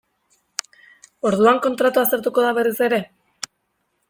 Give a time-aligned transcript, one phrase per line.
[1.31, 3.03] Orduan kontratua aztertuko da berriz ere?